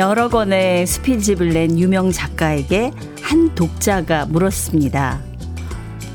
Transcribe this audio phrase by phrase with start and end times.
[0.00, 2.90] 여러 권의 스피집을 낸 유명 작가에게
[3.20, 5.20] 한 독자가 물었습니다.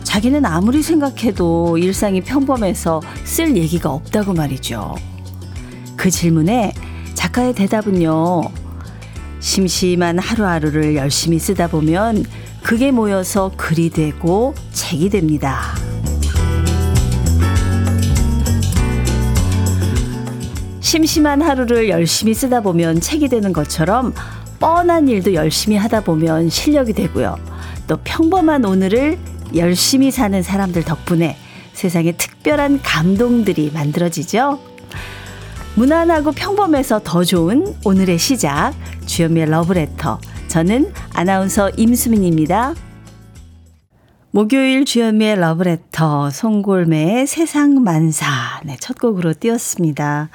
[0.01, 4.95] 자기는 아무리 생각해도 일상이 평범해서 쓸 얘기가 없다고 말이죠.
[5.95, 6.73] 그 질문에
[7.13, 8.41] 작가의 대답은요.
[9.39, 12.25] 심심한 하루하루를 열심히 쓰다 보면
[12.63, 15.84] 그게 모여서 글이 되고 책이 됩니다.
[20.85, 24.13] 심심한 하루를 열심히 쓰다 보면 책이 되는 것처럼
[24.59, 27.37] 뻔한 일도 열심히 하다 보면 실력이 되고요.
[27.87, 29.17] 또 평범한 오늘을
[29.55, 31.37] 열심히 사는 사람들 덕분에
[31.73, 34.59] 세상에 특별한 감동들이 만들어지죠.
[35.73, 38.73] 무난하고 평범해서 더 좋은 오늘의 시작.
[39.07, 40.19] 주현미의 러브레터.
[40.49, 42.75] 저는 아나운서 임수민입니다.
[44.35, 50.27] 목요일 주현미의 러브레터 송골매의 세상만사 네, 첫 곡으로 띄웠습니다.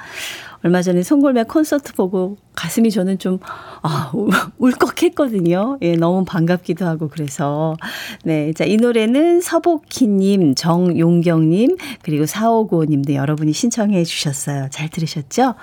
[0.63, 3.37] 얼마 전에 송골매 콘서트 보고 가슴이 저는 좀,
[3.83, 4.11] 아,
[4.57, 5.77] 울컥했거든요.
[5.83, 7.75] 예, 너무 반갑기도 하고 그래서.
[8.23, 8.53] 네.
[8.53, 14.69] 자, 이 노래는 서복희님, 정용경님, 그리고 사오고님도 여러분이 신청해 주셨어요.
[14.71, 15.53] 잘 들으셨죠?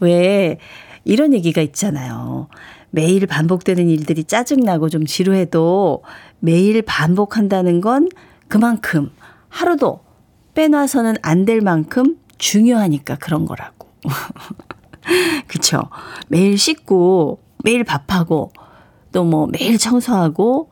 [0.00, 0.58] 왜,
[1.04, 2.48] 이런 얘기가 있잖아요.
[2.94, 6.02] 매일 반복되는 일들이 짜증나고 좀 지루해도
[6.44, 8.10] 매일 반복한다는 건
[8.48, 9.10] 그만큼
[9.48, 10.00] 하루도
[10.52, 13.88] 빼놔서는 안 될 만큼 중요하니까 그런 거라고.
[15.48, 15.82] 그쵸.
[16.28, 18.52] 매일 씻고, 매일 밥하고,
[19.12, 20.68] 또 뭐 매일 청소하고,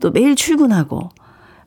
[0.00, 1.10] 또 매일 출근하고,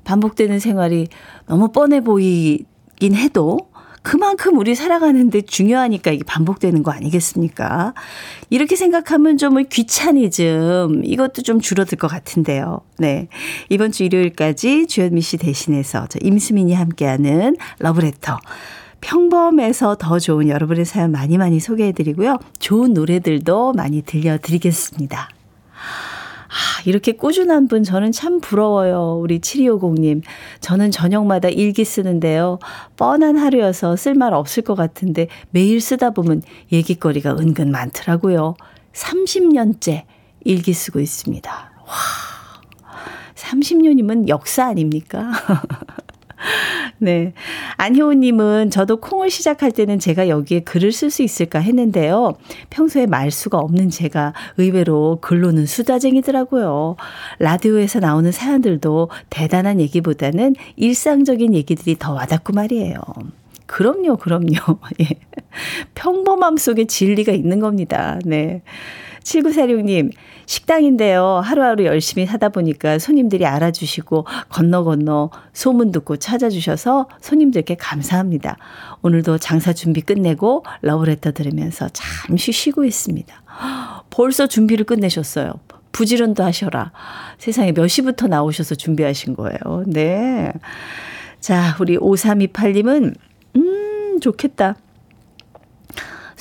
[0.03, 1.07] 반복되는 생활이
[1.45, 3.59] 너무 뻔해 보이긴 해도,
[4.03, 7.93] 그만큼 우리 살아가는데 중요하니까 이게 반복되는 거 아니겠습니까?
[8.49, 12.81] 이렇게 생각하면 좀 귀차니즘, 이것도 좀 줄어들 것 같은데요.
[12.99, 13.29] 네.
[13.69, 18.39] 이번 주 일요일까지 주현미 씨 대신해서 저 임수민이 함께하는 러브레터.
[19.01, 22.39] 평범해서 더 좋은 여러분의 사연 많이 많이 소개해드리고요.
[22.59, 25.29] 좋은 노래들도 많이 들려드리겠습니다.
[26.53, 29.17] 아, 이렇게 꾸준한 분 저는 참 부러워요.
[29.19, 30.21] 우리 7250님.
[30.59, 32.59] 저는 저녁마다 일기 쓰는데요.
[32.95, 38.55] 뻔한 하루여서 쓸말 없을 것 같은데 매일 쓰다 보면 얘기거리가 은근 많더라고요.
[38.93, 40.03] 30년째
[40.45, 41.51] 일기 쓰고 있습니다.
[41.51, 41.93] 와.
[43.33, 45.31] 30년이면 역사 아닙니까?
[46.97, 47.33] 네.
[47.77, 52.33] 안효우님은 저도 콩을 시작할 때는 제가 여기에 글을 쓸 수 있을까 했는데요.
[52.69, 56.95] 평소에 말수가 없는 제가 의외로 글로는 수다쟁이더라고요.
[57.39, 62.95] 라디오에서 나오는 사연들도 대단한 얘기보다는 일상적인 얘기들이 더 와닿고 말이에요.
[63.65, 64.79] 그럼요, 그럼요.
[65.01, 65.07] 예.
[65.95, 68.19] 평범함 속에 진리가 있는 겁니다.
[68.25, 68.61] 네.
[69.23, 70.11] 7946님,
[70.45, 71.41] 식당인데요.
[71.43, 78.57] 하루하루 열심히 하다 보니까 손님들이 알아주시고 건너 건너 소문 듣고 찾아주셔서 손님들께 감사합니다.
[79.01, 83.33] 오늘도 장사 준비 끝내고 러브레터 들으면서 잠시 쉬고 있습니다.
[84.09, 85.53] 벌써 준비를 끝내셨어요.
[85.91, 86.91] 부지런도 하셔라.
[87.37, 89.83] 세상에 몇 시부터 나오셔서 준비하신 거예요.
[89.87, 90.51] 네.
[91.39, 93.13] 자, 우리 5328님은,
[93.55, 94.75] 음, 좋겠다.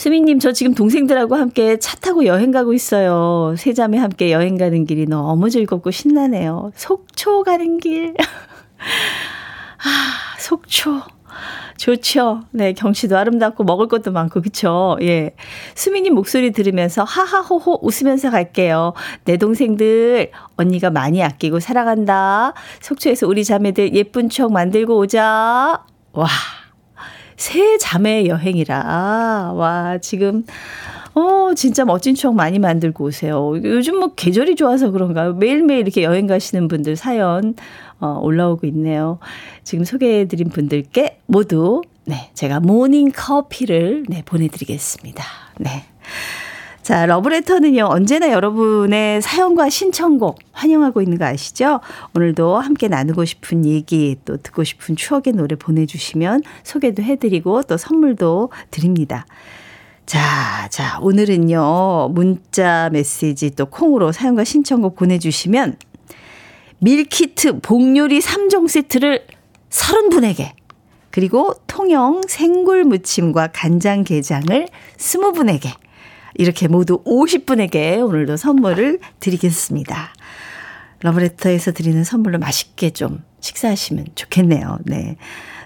[0.02, 3.54] 수민님, 저 지금 동생들하고 함께 차 타고 여행 가고 있어요.
[3.56, 6.72] 세자매 함께 여행 가는 길이 너무 즐겁고 신나네요.
[6.74, 8.12] 속초 가는 길.
[9.78, 11.02] 아, 속초.
[11.78, 12.40] 좋죠.
[12.50, 14.96] 네, 경치도 아름답고 먹을 것도 많고, 그쵸?
[15.02, 15.36] 예.
[15.76, 18.94] 수민님 목소리 들으면서 하하호호 웃으면서 갈게요.
[19.24, 22.54] 내 동생들, 언니가 많이 아끼고 사랑한다.
[22.80, 25.84] 속초에서 우리 자매들 예쁜 추억 만들고 오자.
[26.12, 26.26] 와.
[27.36, 29.52] 새 자매 여행이라.
[29.54, 30.44] 와, 지금,
[31.14, 33.54] 어, 진짜 멋진 추억 많이 만들고 오세요.
[33.62, 35.34] 요즘 뭐 계절이 좋아서 그런가요?
[35.34, 37.54] 매일매일 이렇게 여행 가시는 분들 사연,
[38.00, 39.18] 어, 올라오고 있네요.
[39.62, 45.24] 지금 소개해드린 분들께 모두, 네, 제가 모닝 커피를, 네, 보내드리겠습니다.
[45.58, 45.84] 네.
[46.82, 51.78] 자, 러브레터는요, 언제나 여러분의 사연과 신청곡 환영하고 있는 거 아시죠?
[52.16, 58.50] 오늘도 함께 나누고 싶은 얘기, 또 듣고 싶은 추억의 노래 보내주시면 소개도 해드리고 또 선물도
[58.72, 59.26] 드립니다.
[60.06, 65.76] 자, 자, 오늘은요, 문자 메시지 또 콩으로 사연과 신청곡 보내주시면
[66.80, 69.24] 밀키트 복요리 3종 세트를
[69.70, 70.50] 30분에게
[71.12, 75.70] 그리고 통영 생굴 무침과 간장게장을 20분에게
[76.34, 80.14] 이렇게 모두 50분에게 오늘도 선물을 드리겠습니다.
[81.00, 84.78] 러브레터에서 드리는 선물로 맛있게 좀 식사하시면 좋겠네요.
[84.84, 85.16] 네.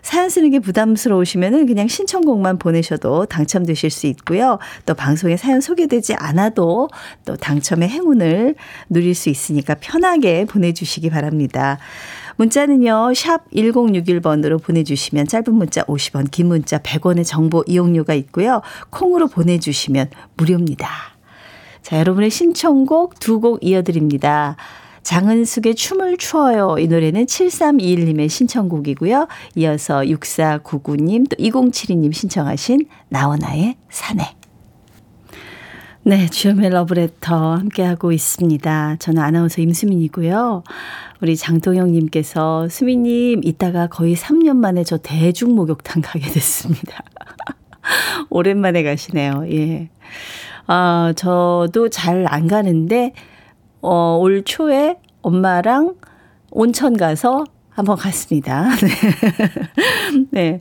[0.06, 4.60] 사연 쓰는 게 부담스러우시면은 그냥 신청곡만 보내셔도 당첨되실 수 있고요.
[4.86, 6.88] 또 방송에 사연 소개되지 않아도
[7.24, 8.54] 또 당첨의 행운을
[8.88, 11.78] 누릴 수 있으니까 편하게 보내주시기 바랍니다.
[12.36, 18.62] 문자는요, 샵 1061번으로 보내주시면 짧은 문자 50원, 긴 문자 100원의 정보 이용료가 있고요.
[18.90, 20.88] 콩으로 보내주시면 무료입니다.
[21.82, 24.56] 자, 여러분의 신청곡 두 곡 이어드립니다.
[25.02, 26.76] 장은숙의 춤을 추어요.
[26.80, 29.28] 이 노래는 7321님의 신청곡이고요.
[29.54, 34.35] 이어서 6499님 또 2072님 신청하신 나원아의 사내.
[36.08, 38.94] 네, 주연의 러브레터 함께하고 있습니다.
[39.00, 40.62] 저는 아나운서 임수민이고요.
[41.20, 47.02] 우리 장동영님께서 수민님 이따가 거의 3년 만에 저 대중 목욕탕 가게 됐습니다.
[48.30, 49.46] 오랜만에 가시네요.
[49.50, 49.88] 예.
[50.68, 53.12] 아, 저도 잘 안 가는데
[53.80, 55.96] 어, 올 초에 엄마랑
[56.52, 57.42] 온천 가서
[57.76, 58.70] 한번 갔습니다.
[60.32, 60.40] 네.
[60.46, 60.60] 네.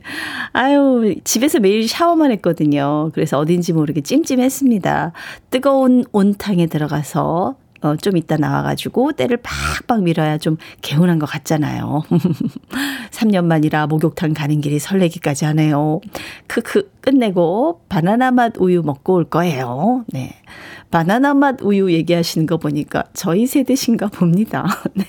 [0.52, 3.10] 아유, 집에서 매일 샤워만 했거든요.
[3.14, 5.12] 그래서 어딘지 모르게 찜찜했습니다.
[5.50, 12.02] 뜨거운 온탕에 들어가서 어, 좀 이따 나와가지고 때를 팍팍 밀어야 좀 개운한 것 같잖아요.
[13.10, 16.00] 3년 만이라 목욕탕 가는 길이 설레기까지 하네요.
[16.48, 20.04] 크크 끝내고 바나나 맛 우유 먹고 올 거예요.
[20.08, 20.34] 네.
[20.90, 24.66] 바나나 맛 우유 얘기하시는 거 보니까 저희 세대신가 봅니다.
[24.94, 25.04] 네.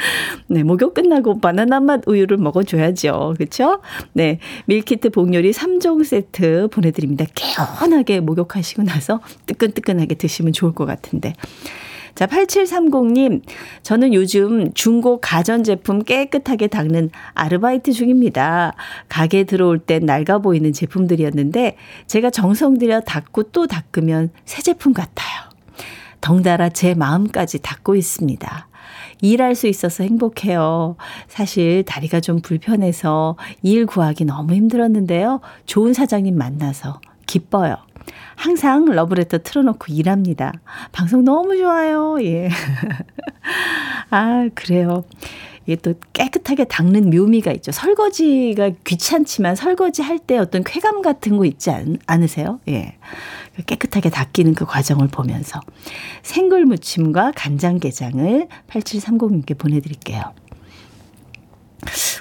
[0.48, 3.34] 네, 목욕 끝나고 바나나 맛 우유를 먹어줘야죠.
[3.36, 3.80] 그렇죠?
[4.12, 7.24] 네, 밀키트 복요리 3종 세트 보내드립니다.
[7.34, 11.34] 개운하게 목욕하시고 나서 뜨끈뜨끈하게 드시면 좋을 것 같은데.
[12.14, 13.42] 자, 8730님,
[13.82, 18.74] 저는 요즘 중고 가전제품 깨끗하게 닦는 아르바이트 중입니다.
[19.08, 21.76] 가게 들어올 땐 낡아 보이는 제품들이었는데,
[22.06, 25.50] 제가 정성 들여 닦고 또 닦으면 새 제품 같아요.
[26.20, 28.69] 덩달아 제 마음까지 닦고 있습니다.
[29.22, 30.96] 일할 수 있어서 행복해요.
[31.28, 35.40] 사실 다리가 좀 불편해서 일 구하기 너무 힘들었는데요.
[35.66, 37.76] 좋은 사장님 만나서 기뻐요.
[38.34, 40.52] 항상 러브레터 틀어놓고 일합니다.
[40.92, 42.16] 방송 너무 좋아요.
[42.22, 42.48] 예.
[44.10, 45.04] 아, 그래요.
[45.66, 47.70] 이게 또 깨끗하게 닦는 묘미가 있죠.
[47.72, 52.60] 설거지가 귀찮지만 설거지 할 때 어떤 쾌감 같은 거 있지 않, 않으세요?
[52.68, 52.96] 예.
[53.66, 55.60] 깨끗하게 닦이는 그 과정을 보면서
[56.22, 60.22] 생굴 무침과 간장게장을 8730님께 보내드릴게요.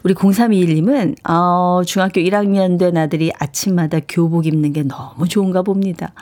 [0.04, 6.14] 우리 0321님은, 어, 중학교 1학년 된 아들이 아침마다 교복 입는 게 너무 좋은가 봅니다.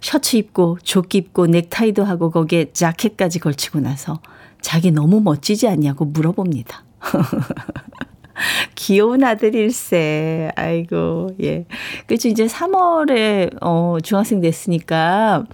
[0.00, 4.20] 셔츠 입고, 조끼 입고, 넥타이도 하고, 거기에 자켓까지 걸치고 나서
[4.60, 6.84] 자기 너무 멋지지 않냐고 물어봅니다.
[8.74, 10.50] 귀여운 아들일세.
[10.56, 11.64] 아이고, 예.
[12.06, 15.44] 그치, 이제 3월에, 어, 중학생 됐으니까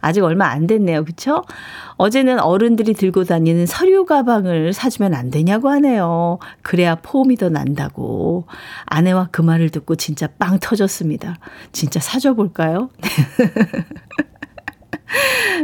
[0.00, 1.04] 아직 얼마 안 됐네요.
[1.04, 1.42] 그쵸?
[1.96, 6.38] 어제는 어른들이 들고 다니는 서류 가방을 사주면 안 되냐고 하네요.
[6.62, 8.46] 그래야 포음이 더 난다고.
[8.86, 11.36] 아내와 그 말을 듣고 진짜 빵 터졌습니다.
[11.72, 12.90] 진짜 사줘볼까요?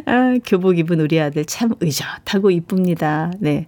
[0.06, 3.30] 아, 교복 입은 우리 아들 참 의젓하고 이쁩니다.
[3.38, 3.66] 네.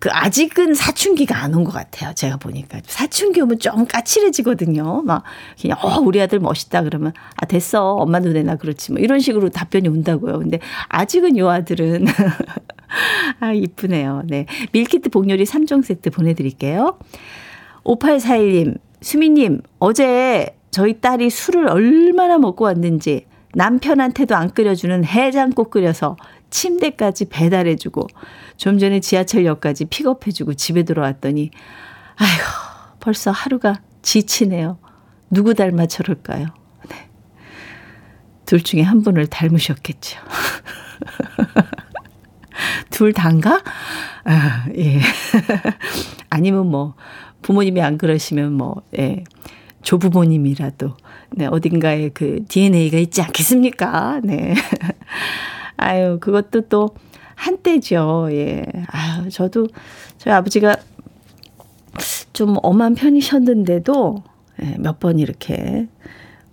[0.00, 2.14] 그 아직은 사춘기가 안 온 것 같아요.
[2.14, 5.02] 제가 보니까 사춘기 오면 좀 까칠해지거든요.
[5.02, 5.24] 막
[5.60, 9.88] 그냥 어 우리 아들 멋있다 그러면 아 됐어 엄마도 내나 그렇지 뭐 이런 식으로 답변이
[9.88, 10.38] 온다고요.
[10.38, 12.06] 근데 아직은 요 아들은
[13.40, 14.22] 아 이쁘네요.
[14.26, 16.96] 네 밀키트 복요리 3종 세트 보내드릴게요.
[17.84, 23.26] 5841님 수미님 어제 저희 딸이 술을 얼마나 먹고 왔는지
[23.58, 26.16] 남편한테도 안 끓여주는 해장국 끓여서
[26.50, 28.06] 침대까지 배달해주고
[28.56, 31.50] 좀 전에 지하철역까지 픽업해주고 집에 들어왔더니
[32.14, 32.42] 아이고
[33.00, 34.78] 벌써 하루가 지치네요.
[35.28, 36.46] 누구 닮아 저럴까요?
[36.88, 37.10] 네.
[38.46, 40.20] 둘 중에 한 분을 닮으셨겠죠.
[42.90, 43.60] 둘 단가?
[44.24, 45.00] 아, 예.
[46.30, 46.94] 아니면 뭐
[47.42, 49.24] 부모님이 안 그러시면 뭐 예.
[49.82, 50.96] 조부모님이라도
[51.30, 54.20] 네, 어딘가에 그 DNA가 있지 않겠습니까?
[54.24, 54.54] 네.
[55.76, 56.90] 아유, 그것도 또
[57.34, 58.28] 한때죠.
[58.32, 58.64] 예.
[58.88, 59.68] 아유, 저도
[60.18, 60.76] 저희 아버지가
[62.32, 64.22] 좀 엄한 편이셨는데도
[64.62, 65.86] 예, 몇번 이렇게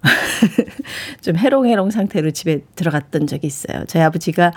[1.21, 3.85] 좀 해롱해롱 상태로 집에 들어갔던 적이 있어요.
[3.87, 4.51] 저희 아버지가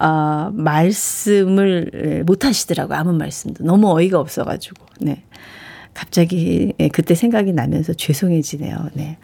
[0.00, 2.96] 아, 말씀을 못 하시더라고요.
[2.96, 3.64] 아무 말씀도.
[3.64, 4.86] 너무 어이가 없어가지고.
[5.00, 5.24] 네.
[5.98, 8.90] 갑자기 예, 그때 생각이 나면서 죄송해지네요.
[8.94, 9.18] 네.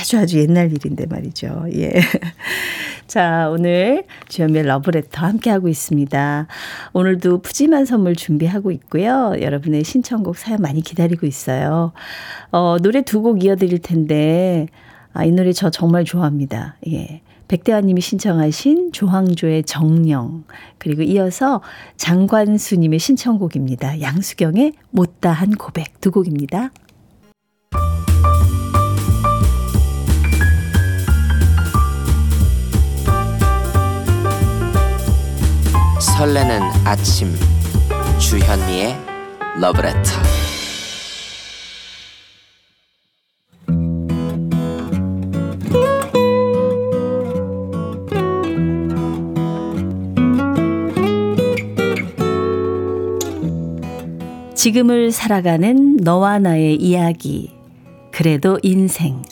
[0.00, 1.66] 아주 아주 옛날 일인데 말이죠.
[1.72, 1.92] 예.
[3.06, 6.48] 자, 오늘 주연의 러브레터 함께하고 있습니다.
[6.94, 9.36] 오늘도 푸짐한 선물 준비하고 있고요.
[9.40, 11.92] 여러분의 신청곡 사연 많이 기다리고 있어요.
[12.50, 14.66] 어, 노래 두 곡 이어드릴 텐데,
[15.12, 16.76] 아, 이 노래 저 정말 좋아합니다.
[16.88, 17.22] 예.
[17.48, 20.44] 백대환님이 신청하신 조항조의 정령
[20.78, 21.62] 그리고 이어서
[21.96, 24.00] 장관수님의 신청곡입니다.
[24.00, 26.70] 양수경의 못다한 고백 두 곡입니다.
[36.00, 37.28] 설레는 아침
[38.18, 38.96] 주현미의
[39.60, 40.45] 러브레터
[54.66, 57.52] 지금을 살아가는 너와 나의 이야기.
[58.10, 59.22] 그래도 인생.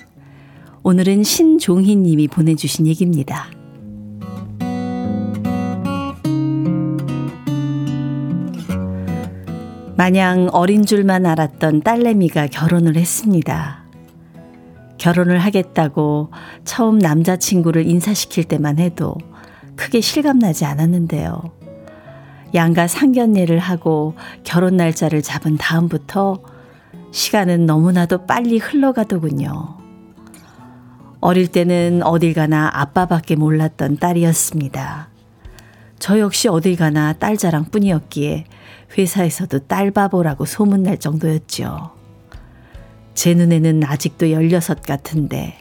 [0.85, 3.49] 오늘은 신종희 님이 보내주신 얘기입니다.
[9.97, 13.83] 마냥 어린 줄만 알았던 딸내미가 결혼을 했습니다.
[14.99, 16.31] 결혼을 하겠다고
[16.65, 19.17] 처음 남자친구를 인사시킬 때만 해도
[19.75, 21.64] 크게 실감나지 않았는데요.
[22.55, 26.41] 양가 상견례를 하고 결혼 날짜를 잡은 다음부터
[27.11, 29.79] 시간은 너무나도 빨리 흘러가더군요.
[31.21, 35.09] 어릴 때는 어딜 가나 아빠밖에 몰랐던 딸이었습니다.
[35.99, 38.45] 저 역시 어딜 가나 딸 자랑 뿐이었기에
[38.99, 41.93] 회사에서도 딸 바보라고 소문날 정도였죠.
[43.15, 45.57] 제 눈에는 아직도 16 같은데,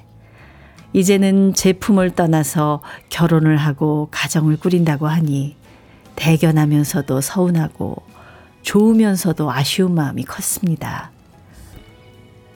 [0.92, 5.56] 이제는 제품을 떠나서 결혼을 하고 가정을 꾸린다고 하니
[6.16, 8.04] 대견하면서도 서운하고
[8.62, 11.12] 좋으면서도 아쉬운 마음이 컸습니다.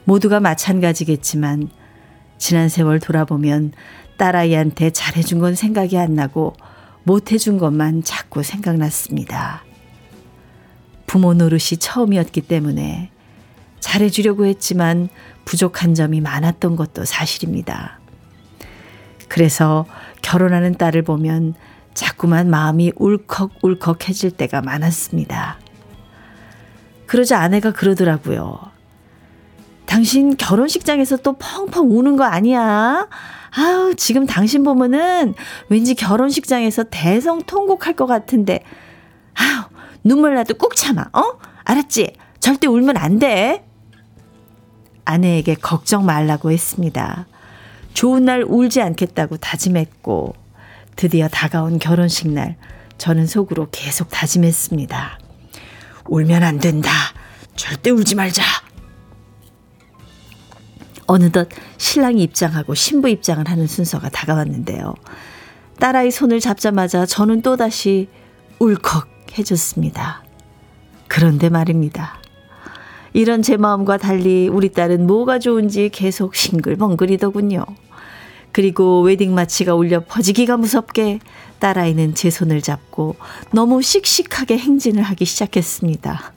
[0.04, 1.68] 모두가 마찬가지겠지만
[2.38, 3.72] 지난 세월 돌아보면
[4.16, 6.54] 딸아이한테 잘해준 건 생각이 안 나고
[7.02, 9.64] 못해준 것만 자꾸 생각났습니다.
[11.06, 13.10] 부모 노릇이 처음이었기 때문에
[13.80, 15.08] 잘해주려고 했지만
[15.44, 17.98] 부족한 점이 많았던 것도 사실입니다.
[19.28, 19.86] 그래서
[20.22, 21.54] 결혼하는 딸을 보면
[21.98, 25.58] 자꾸만 마음이 울컥울컥해질 때가 많았습니다.
[27.06, 28.60] 그러자 아내가 그러더라고요.
[29.84, 33.08] 당신 결혼식장에서 또 펑펑 우는 거 아니야?
[33.50, 35.34] 아우, 지금 당신 보면은
[35.70, 38.62] 왠지 결혼식장에서 대성 통곡할 것 같은데.
[39.34, 39.64] 아우,
[40.04, 41.38] 눈물 나도 꾹 참아, 어?
[41.64, 42.12] 알았지?
[42.38, 43.66] 절대 울면 안 돼.
[45.04, 47.26] 아내에게 걱정 말라고 했습니다.
[47.92, 50.47] 좋은 날 울지 않겠다고 다짐했고,
[50.98, 52.56] 드디어 다가온 결혼식 날,
[52.98, 55.20] 저는 속으로 계속 다짐했습니다.
[56.06, 56.90] 울면 안 된다.
[57.54, 58.42] 절대 울지 말자.
[61.06, 64.96] 어느덧 신랑이 입장하고 신부 입장을 하는 순서가 다가왔는데요.
[65.78, 68.08] 딸아이 손을 잡자마자 저는 또다시
[68.58, 70.24] 울컥해졌습니다.
[71.06, 72.20] 그런데 말입니다.
[73.12, 77.64] 이런 제 마음과 달리 우리 딸은 뭐가 좋은지 계속 싱글벙글이더군요.
[78.52, 81.18] 그리고 웨딩 마치가 울려 퍼지기가 무섭게
[81.58, 83.16] 딸아이는 제 손을 잡고
[83.52, 86.32] 너무 씩씩하게 행진을 하기 시작했습니다.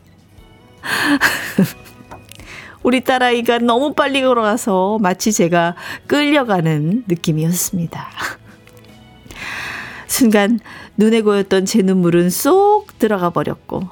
[2.84, 5.76] 우리 딸아이가 너무 빨리 걸어가서 마치 제가
[6.08, 8.08] 끌려가는 느낌이었습니다.
[10.08, 10.60] 순간
[10.98, 13.88] 눈에 고였던 제 눈물은 쏙 들어가 버렸고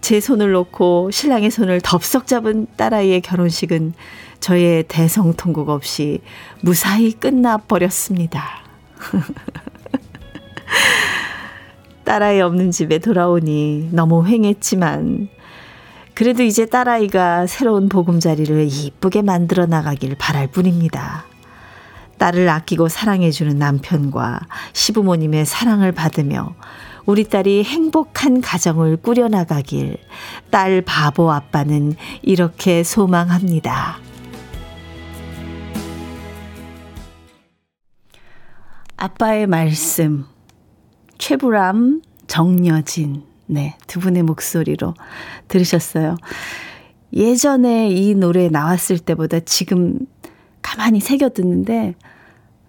[0.00, 3.94] 제 손을 놓고 신랑의 손을 덥석 잡은 딸아이의 결혼식은
[4.42, 6.20] 저의 대성통곡 없이
[6.62, 8.44] 무사히 끝나 버렸습니다.
[12.04, 15.28] 딸아이 없는 집에 돌아오니 너무 횡했지만
[16.14, 21.24] 그래도 이제 딸아이가 새로운 보금자리를 이쁘게 만들어 나가길 바랄 뿐입니다.
[22.18, 24.40] 딸을 아끼고 사랑해주는 남편과
[24.72, 26.56] 시부모님의 사랑을 받으며
[27.06, 29.98] 우리 딸이 행복한 가정을 꾸려나가길
[30.50, 34.11] 딸 바보 아빠는 이렇게 소망합니다.
[38.96, 40.26] 아빠의 말씀,
[41.18, 44.94] 최불암, 정여진, 네, 두 분의 목소리로
[45.48, 46.16] 들으셨어요.
[47.12, 49.98] 예전에 이 노래 나왔을 때보다 지금
[50.62, 51.94] 가만히 새겨 듣는데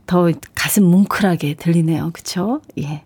[0.06, 2.10] 더 가슴 뭉클하게 들리네요.
[2.12, 2.62] 그쵸?
[2.78, 3.04] 예.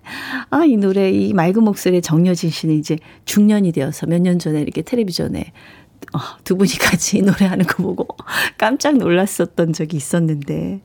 [0.49, 4.81] 아, 이 노래, 이 맑은 목소리의 정여진 씨는 이제 중년이 되어서 몇 년 전에 이렇게
[4.81, 5.51] 텔레비전에
[6.13, 8.07] 어, 두 분이 같이 노래하는 거 보고
[8.57, 10.81] 깜짝 놀랐었던 적이 있었는데.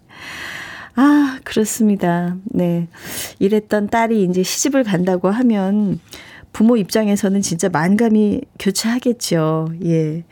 [0.94, 2.36] 아, 그렇습니다.
[2.44, 2.88] 네.
[3.38, 6.00] 이랬던 딸이 이제 시집을 간다고 하면
[6.52, 9.68] 부모 입장에서는 진짜 만감이 교차하겠죠.
[9.84, 10.24] 예.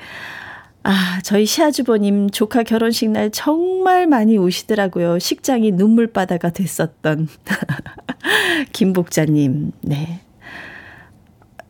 [0.82, 5.18] 아, 저희 시아주버님 조카 결혼식 날 정말 많이 우시더라고요.
[5.18, 7.28] 식장이 눈물바다가 됐었던
[8.72, 9.72] 김복자님.
[9.82, 10.20] 네.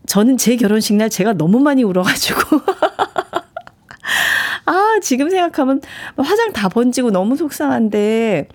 [0.06, 2.40] 저는 제 결혼식 날 제가 너무 많이 울어가지고.
[4.70, 5.80] 아, 지금 생각하면
[6.16, 8.46] 화장 다 번지고 너무 속상한데,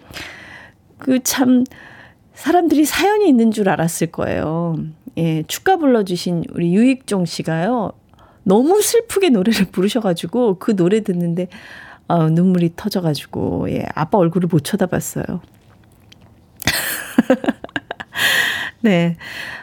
[0.97, 1.65] 그 참,
[2.33, 4.77] 사람들이 사연이 있는 줄 알았을 거예요.
[5.17, 7.91] 예, 축가 불러주신 우리 유익종 씨가요.
[8.43, 11.47] 너무 슬프게 노래를 부르셔가지고 그 노래 듣는데
[12.07, 15.25] 어, 눈물이 터져가지고 예, 아빠 얼굴을 못 쳐다봤어요.
[18.81, 19.17] 네.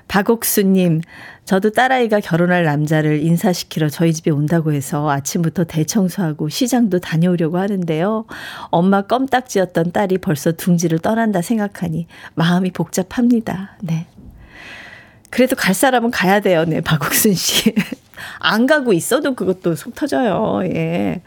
[0.09, 1.01] 박옥수님,
[1.45, 8.27] 저도 딸아이가 결혼할 남자를 인사시키러 저희 집에 온다고 해서 아침부터 대청소하고 시장도 다녀오려고 하는데요.
[8.71, 13.77] 엄마 껌딱지였던 딸이 벌써 둥지를 떠난다 생각하니 마음이 복잡합니다.
[13.81, 14.07] 네.
[15.33, 16.67] 그래도 갈 사람은 가야 돼요.
[16.67, 17.75] 네, 박옥순 씨.
[18.39, 20.61] 안 가고 있어도 그것도 속 터져요.
[20.65, 21.23] 예.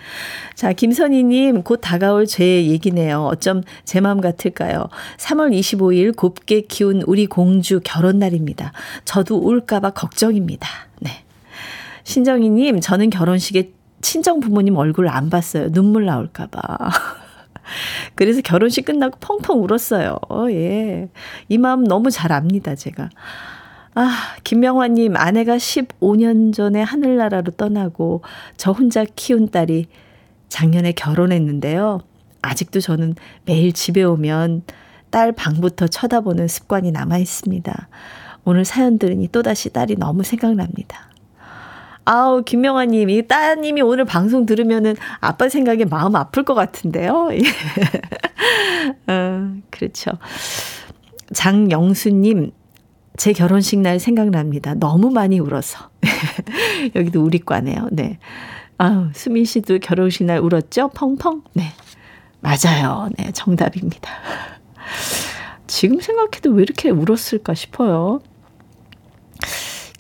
[0.54, 3.24] 자, 김선희님, 곧 다가올 제 얘기네요.
[3.24, 4.90] 어쩜 제 마음 같을까요?
[5.18, 8.74] 3월 25일 곱게 키운 우리 공주 결혼날입니다.
[9.06, 10.70] 저도 울까봐 걱정입니다.
[11.00, 11.24] 네.
[12.04, 13.72] 신정희님, 저는 결혼식에
[14.02, 15.72] 친정 부모님 얼굴 안 봤어요.
[15.72, 16.62] 눈물 나올까봐.
[18.14, 20.20] 그래서 결혼식 끝나고 펑펑 울었어요.
[20.52, 21.10] 예.
[21.50, 23.10] 이 마음 너무 잘 압니다, 제가.
[23.98, 28.24] 아, 김명화님, 아내가 15년 전에 하늘나라로 떠나고
[28.58, 29.88] 저 혼자 키운 딸이
[30.50, 32.02] 작년에 결혼했는데요.
[32.42, 34.64] 아직도 저는 매일 집에 오면
[35.10, 37.88] 딸 방부터 쳐다보는 습관이 남아 있습니다.
[38.44, 41.10] 오늘 사연 들으니 또다시 딸이 너무 생각납니다.
[42.04, 47.30] 아우, 김명아님, 이 따님이 오늘 방송 들으면은 아빠 생각에 마음 아플 것 같은데요.
[47.34, 47.40] 예.
[49.12, 50.12] 어, 그렇죠.
[51.34, 52.52] 장영수님,
[53.17, 54.74] 제 결혼식 날 생각납니다.
[54.75, 55.89] 너무 많이 울어서.
[56.95, 57.89] 여기도 우리과네요.
[57.91, 58.19] 네.
[58.77, 60.89] 아우, 수민 씨도 결혼식 날 울었죠?
[60.89, 61.43] 펑펑?
[61.53, 61.72] 네.
[62.41, 63.10] 맞아요.
[63.17, 64.10] 네, 정답입니다.
[65.67, 68.22] 지금 생각해도 왜 이렇게 울었을까 싶어요.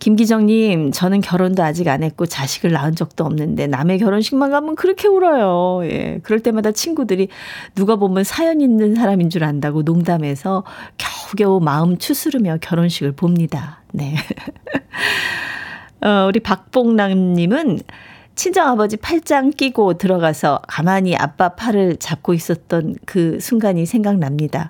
[0.05, 5.83] 김기정님, 저는 결혼도 아직 안 했고 자식을 낳은 적도 없는데 남의 결혼식만 가면 그렇게 울어요.
[5.89, 6.19] 예.
[6.21, 7.29] 그럴 때마다 친구들이
[7.73, 10.63] 누가 보면 사연 있는 사람인 줄 안다고 농담해서
[10.99, 13.81] 겨우겨우 마음 추스르며 결혼식을 봅니다.
[13.93, 14.13] 네.
[16.05, 17.79] 어, 우리 박봉남님은
[18.35, 24.69] 친정아버지 팔짱 끼고 들어가서 가만히 아빠 팔을 잡고 있었던 그 순간이 생각납니다.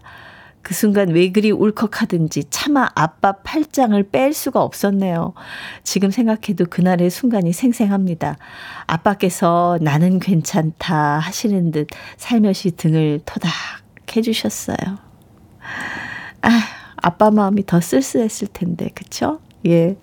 [0.65, 5.36] 그 순간 왜 그리 울컥하든지 차마 아빠 팔짱을 뺄 수가 없었네요.
[5.84, 8.38] 지금 생각해도 그날의 순간이 생생합니다.
[8.88, 11.86] 아빠께서 나는 괜찮다 하시는 듯
[12.17, 13.51] 살며시 등을 토닥
[14.17, 14.78] 해주셨어요.
[16.41, 16.49] 아,
[16.95, 19.39] 아빠 마음이 더 쓸쓸했을 텐데, 그쵸?
[19.67, 19.95] 예.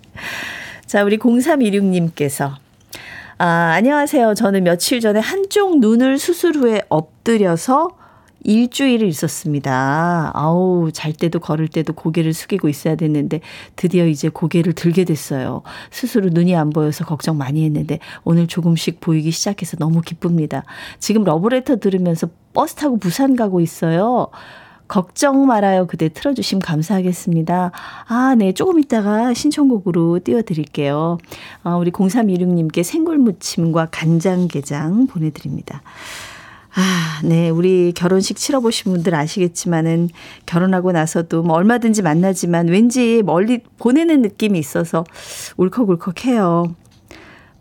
[0.85, 2.53] 자, 우리 0316님께서
[3.37, 4.33] 아, 안녕하세요.
[4.35, 7.97] 저는 며칠 전에 한쪽 눈을 수술 후에 엎드려서
[8.43, 10.31] 일주일을 있었습니다.
[10.33, 13.41] 아우, 잘 때도 걸을 때도 고개를 숙이고 있어야 됐는데
[13.75, 15.61] 드디어 이제 고개를 들게 됐어요.
[15.91, 20.63] 스스로 눈이 안 보여서 걱정 많이 했는데 오늘 조금씩 보이기 시작해서 너무 기쁩니다.
[20.99, 24.29] 지금 러브레터 들으면서 버스 타고 부산 가고 있어요.
[24.87, 25.87] 걱정 말아요.
[25.87, 27.71] 그대 틀어주시면 감사하겠습니다.
[28.07, 28.51] 아, 네.
[28.51, 31.17] 조금 있다가 신청곡으로 띄워드릴게요.
[31.63, 35.81] 아, 우리 0316님께 생굴무침과 간장게장 보내드립니다.
[36.75, 37.49] 아, 네.
[37.49, 40.09] 우리 결혼식 치러보신 분들 아시겠지만은
[40.45, 45.03] 결혼하고 나서도 뭐 얼마든지 만나지만 왠지 멀리 보내는 느낌이 있어서
[45.57, 46.75] 울컥울컥 해요.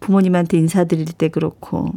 [0.01, 1.92] 부모님한테 인사드릴 때 그렇고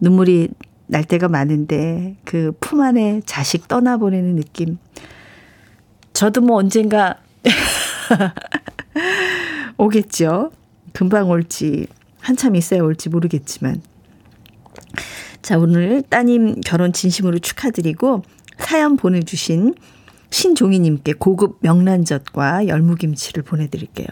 [0.00, 0.48] 눈물이
[0.86, 4.78] 날 때가 많은데 그 품 안에 자식 떠나보내는 느낌.
[6.12, 7.16] 저도 뭐 언젠가
[9.76, 10.52] 오겠죠.
[10.92, 11.88] 금방 올지
[12.20, 13.82] 한참 있어야 올지 모르겠지만
[15.42, 18.22] 자, 오늘 따님 결혼 진심으로 축하드리고
[18.58, 19.74] 사연 보내주신
[20.30, 24.08] 신종희님께 고급 명란젓과 열무김치를 보내드릴게요.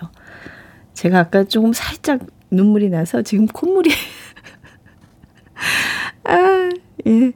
[0.94, 3.90] 제가 아까 조금 살짝 눈물이 나서 지금 콧물이.
[6.24, 6.70] 아,
[7.06, 7.32] 예.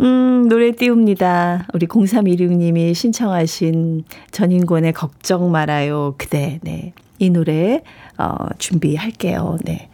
[0.00, 1.68] 음, 노래 띄웁니다.
[1.72, 6.14] 우리 0316님이 신청하신 전인권의 걱정 말아요.
[6.18, 6.92] 그대, 네.
[7.18, 7.82] 이 노래,
[8.18, 9.58] 어, 준비할게요.
[9.64, 9.88] 네.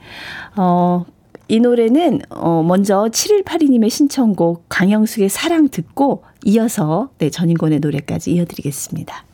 [0.57, 1.05] 어,
[1.53, 9.27] 이 노래는 어 먼저 7182님의 신청곡 강영숙의 사랑 듣고 이어서 네 전인권의 노래까지 이어드리겠습니다.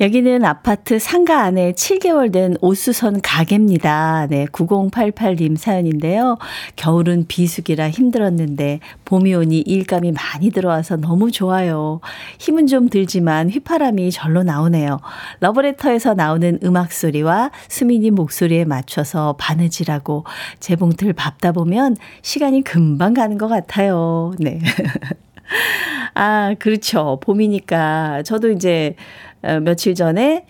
[0.00, 4.28] 여기는 아파트 상가 안에 7개월 된 오수선 가게입니다.
[4.30, 6.38] 네, 9088님 사연인데요.
[6.76, 12.00] 겨울은 비수기라 힘들었는데 봄이 오니 일감이 많이 들어와서 너무 좋아요.
[12.38, 15.00] 힘은 좀 들지만 휘파람이 절로 나오네요.
[15.40, 20.24] 러브레터에서 나오는 음악 소리와 수민이 목소리에 맞춰서 바느질하고
[20.60, 24.32] 재봉틀 밟다 보면 시간이 금방 가는 것 같아요.
[24.38, 24.60] 네.
[26.14, 27.18] 아, 그렇죠.
[27.22, 28.22] 봄이니까.
[28.22, 29.29] 저도 이제 어,
[29.62, 30.46] 며칠 전에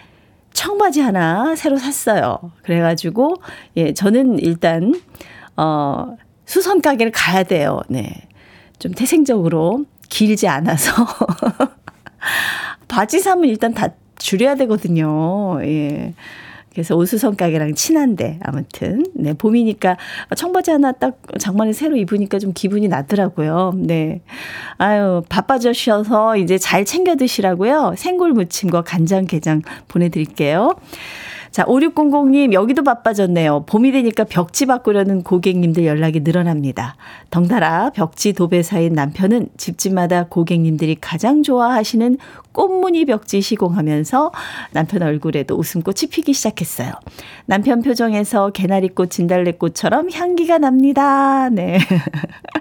[0.53, 2.38] 청바지 하나 새로 샀어요.
[2.62, 3.37] 그래가지고,
[3.76, 4.94] 예, 저는 일단,
[5.57, 7.81] 어, 수선 가게를 가야 돼요.
[7.88, 8.29] 네.
[8.79, 11.07] 좀 태생적으로 길지 않아서.
[12.88, 15.62] 바지 사면 일단 다 줄여야 되거든요.
[15.62, 16.14] 예.
[16.72, 19.96] 그래서 오수성 가게랑 친한데 아무튼 네 봄이니까
[20.37, 23.72] 청바지 하나 딱 장만에 새로 입으니까 좀 기분이 나더라고요.
[23.76, 24.20] 네
[24.78, 27.94] 아유 바빠져셔서 이제 잘 챙겨 드시라고요.
[27.96, 30.76] 생굴 무침과 간장 게장 보내드릴게요.
[31.50, 33.64] 자, 5600님, 여기도 바빠졌네요.
[33.66, 36.94] 봄이 되니까 벽지 바꾸려는 고객님들 연락이 늘어납니다.
[37.30, 42.18] 덩달아 벽지 도배사인 남편은 집집마다 고객님들이 가장 좋아하시는
[42.52, 44.30] 꽃무늬 벽지 시공하면서
[44.72, 46.92] 남편 얼굴에도 웃음꽃이 피기 시작했어요.
[47.46, 51.48] 남편 표정에서 개나리꽃, 진달래꽃처럼 향기가 납니다.
[51.48, 51.78] 네.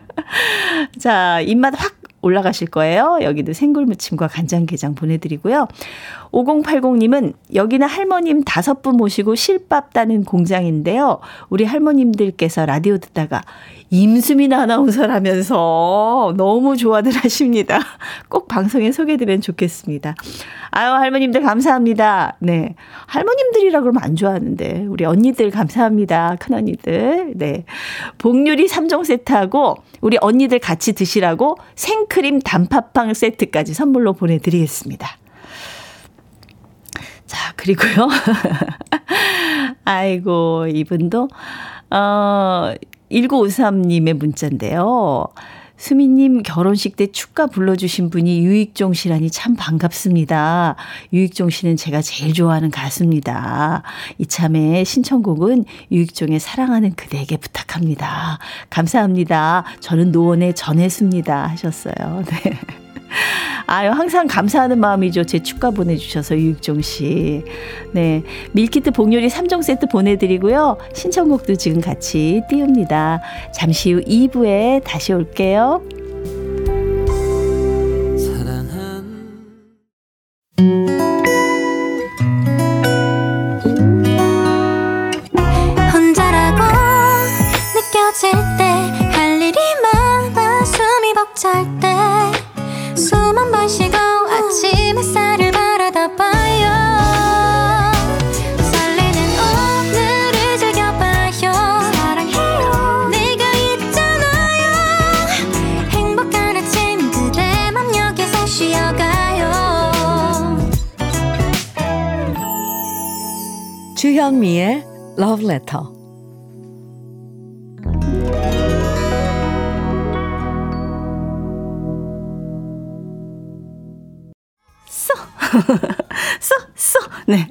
[0.99, 3.19] 자, 입맛 확 올라가실 거예요.
[3.21, 5.67] 여기도 생굴무침과 간장게장 보내드리고요.
[6.31, 11.19] 5080님은 여기는 할머님 다섯 분 모시고 실밥 따는 공장인데요.
[11.49, 13.41] 우리 할머님들께서 라디오 듣다가
[13.89, 17.79] 임수민 아나운서라면서 너무 좋아들 하십니다.
[18.29, 20.15] 꼭 방송에 소개되면 좋겠습니다.
[20.71, 22.37] 아유, 할머님들 감사합니다.
[22.39, 22.75] 네.
[23.07, 24.85] 할머님들이라 그러면 안 좋아하는데.
[24.87, 26.35] 우리 언니들 감사합니다.
[26.39, 27.33] 큰 언니들.
[27.35, 27.65] 네.
[28.19, 35.07] 복유리 3종 세트하고 우리 언니들 같이 드시라고 생 크림 단팥빵 세트까지 선물로 보내드리겠습니다.
[37.25, 38.09] 자, 그리고요.
[39.85, 41.29] 아이고, 이분도,
[41.91, 42.73] 어,
[43.11, 45.27] 1953님의 문자인데요.
[45.79, 50.75] 수미님 결혼식 때 축가 불러주신 분이 유익종 씨라니 참 반갑습니다.
[51.13, 53.83] 유익종 씨는 제가 제일 좋아하는 가수입니다.
[54.17, 58.39] 이참에 신청곡은 유익종의 사랑하는 그대에게 부탁합니다.
[58.69, 59.63] 감사합니다.
[59.79, 61.47] 저는 노원에 전했습니다.
[61.47, 62.23] 하셨어요.
[62.25, 62.59] 네.
[63.65, 65.25] 아유, 항상 감사하는 마음이죠.
[65.25, 67.43] 제 축가 보내주셔서 유익종 씨.
[67.91, 68.23] 네.
[68.53, 70.77] 밀키트 복요리 3종 세트 보내드리고요.
[70.93, 73.21] 신청곡도 지금 같이 띄웁니다.
[73.53, 75.83] 잠시 후 2부에 다시 올게요.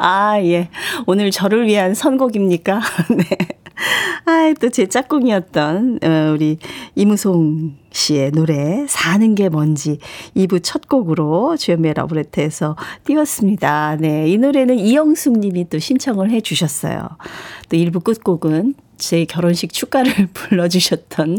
[0.09, 0.71] 아 예.
[1.07, 2.81] 오늘 저를 위한 선곡입니까?
[3.15, 3.25] 네.
[4.25, 6.57] 아, 또 제 짝꿍이었던 어, 우리
[6.95, 9.99] 이무송 씨의 노래 사는 게 뭔지
[10.35, 13.97] 2부 첫 곡으로 주연미의 러브레터에서 띄웠습니다.
[14.01, 17.07] 네, 이 노래는 이영숙 님이 또 신청을 해 주셨어요.
[17.69, 21.39] 또 1부 끝곡은 제 결혼식 축가를 불러주셨던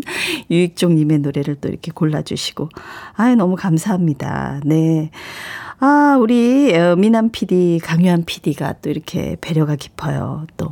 [0.52, 2.70] 유익종 님의 노래를 또 이렇게 골라주시고
[3.16, 4.62] 아 너무 감사합니다.
[4.64, 5.10] 네.
[5.82, 10.46] 아, 우리 어, 미남 PD, 강유한 PD가 또 이렇게 배려가 깊어요.
[10.58, 10.70] 또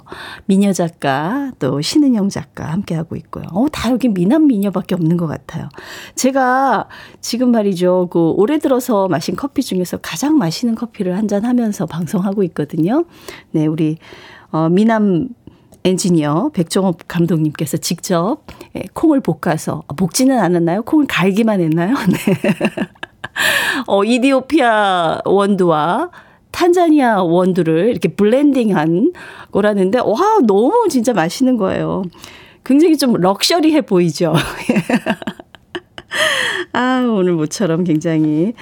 [0.48, 3.46] 미녀 작가, 또 신은영 작가 함께하고 있고요.
[3.54, 5.70] 어, 다 여기 미남 미녀밖에 없는 것 같아요.
[6.16, 6.90] 제가
[7.22, 8.10] 지금 말이죠.
[8.12, 13.04] 그 올해 들어서 마신 커피 중에서 가장 맛있는 커피를 한 잔 하면서 방송하고 있거든요.
[13.52, 13.98] 네, 우리
[14.52, 15.28] 어, 미남
[15.84, 18.44] 엔지니어 백종업 감독님께서 직접
[18.78, 20.84] 예, 콩을 볶아서 아, 볶지는 않았나요?
[20.84, 21.96] 콩을 갈기만 했나요?
[22.08, 22.88] 네.
[23.88, 26.10] 어, 이디오피아 원두와
[26.52, 29.14] 탄자니아 원두를 이렇게 블렌딩한
[29.52, 32.04] 거라는데, 와, 너무 진짜 맛있는 거예요.
[32.66, 34.34] 굉장히 좀 럭셔리해 보이죠.
[36.74, 38.54] 아, 오늘 모처럼 굉장히,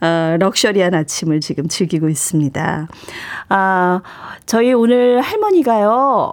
[0.00, 2.88] 아, 럭셔리한 아침을 지금 즐기고 있습니다.
[3.48, 4.00] 아,
[4.46, 6.32] 저희 오늘 할머니가요,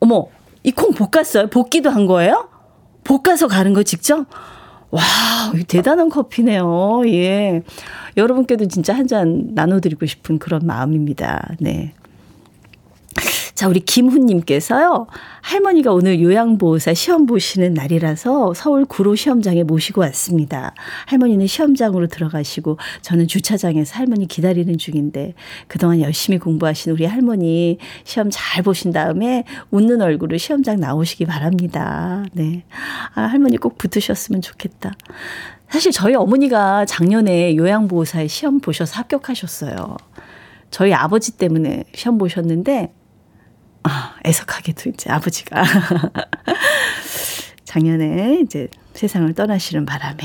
[0.00, 0.26] 어머,
[0.62, 1.48] 이 콩 볶았어요?
[1.48, 2.48] 볶기도 한 거예요?
[3.04, 4.26] 볶아서 가는 거 직접?
[4.90, 5.02] 와,
[5.68, 7.02] 대단한 커피네요.
[7.06, 7.62] 예.
[8.16, 11.54] 여러분께도 진짜 한 잔 나눠드리고 싶은 그런 마음입니다.
[11.60, 11.92] 네.
[13.60, 15.06] 자, 우리 김훈님께서요.
[15.42, 20.72] 할머니가 오늘 요양보호사 시험 보시는 날이라서 서울 구로 시험장에 모시고 왔습니다.
[21.04, 25.34] 할머니는 시험장으로 들어가시고 저는 주차장에서 할머니 기다리는 중인데
[25.68, 32.24] 그동안 열심히 공부하신 우리 할머니 시험 잘 보신 다음에 웃는 얼굴로 시험장 나오시기 바랍니다.
[32.32, 32.64] 네.
[33.14, 34.94] 아, 할머니 꼭 붙으셨으면 좋겠다.
[35.68, 39.98] 사실 저희 어머니가 작년에 요양보호사에 시험 보셔서 합격하셨어요.
[40.70, 42.94] 저희 아버지 때문에 시험 보셨는데
[43.82, 45.62] 아, 애석하게도 이제 아버지가
[47.64, 50.18] 작년에 이제 세상을 떠나시는 바람에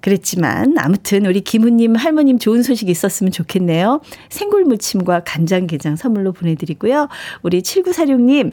[0.00, 4.02] 그랬지만 아무튼 우리 김우님 할머님 좋은 소식 있었으면 좋겠네요.
[4.28, 7.08] 생굴 무침과 간장게장 선물로 보내드리고요.
[7.42, 8.52] 우리 7946님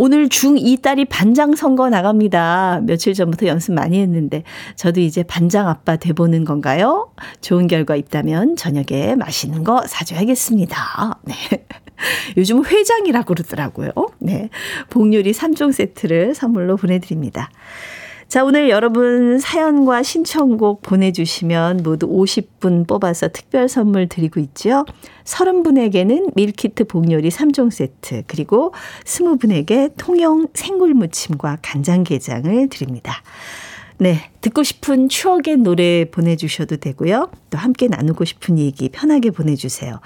[0.00, 2.82] 오늘 중2 딸이 반장 선거 나갑니다.
[2.84, 4.44] 며칠 전부터 연습 많이 했는데
[4.76, 7.10] 저도 이제 반장 아빠 돼보는 건가요?
[7.40, 11.18] 좋은 결과 있다면 저녁에 맛있는 거 사줘야겠습니다.
[11.24, 11.34] 네.
[12.38, 13.90] 요즘 회장이라고 그러더라고요.
[14.20, 14.50] 네.
[14.88, 17.50] 복요리 3종 세트를 선물로 보내드립니다.
[18.28, 24.84] 자, 오늘 여러분 사연과 신청곡 보내주시면 모두 50분 뽑아서 특별 선물 드리고 있죠.
[25.24, 33.14] 30분에게는 밀키트 복요리 3종 세트, 그리고 20분에게 통영 생굴무침과 간장게장을 드립니다.
[34.00, 34.30] 네.
[34.40, 37.30] 듣고 싶은 추억의 노래 보내주셔도 되고요.
[37.50, 39.98] 또 함께 나누고 싶은 얘기 편하게 보내주세요.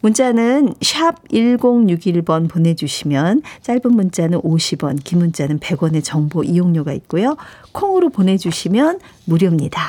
[0.00, 7.36] 문자는 샵 1061번 보내주시면 짧은 문자는 50원, 긴 문자는 100원의 정보 이용료가 있고요.
[7.72, 9.82] 콩으로 보내주시면 무료입니다.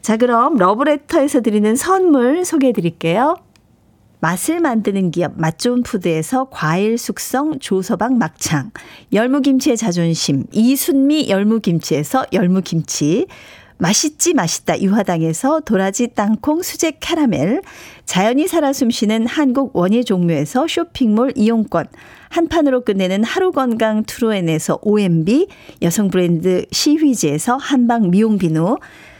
[0.00, 3.36] 자, 그럼 러브레터에서 드리는 선물 소개해 드릴게요.
[4.20, 8.70] 맛을 만드는 기업 맛좋은 푸드에서 과일 숙성 조서방 막창,
[9.12, 13.26] 열무김치의 자존심 이순미 열무김치에서 열무김치,
[13.78, 17.60] 맛있지 맛있다 유화당에서 도라지 땅콩 수제 캐러멜,
[18.04, 21.86] 자연이 살아 숨쉬는 한국 원예 종묘에서 쇼핑몰 이용권,
[22.30, 25.46] 한판으로 끝내는 하루 건강 트루엔에서 OMB,
[25.82, 28.78] 여성 브랜드 시휘즈에서 한방 미용 비누,